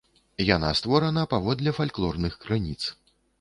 [0.55, 2.81] Яна створана паводле фальклорных крыніц.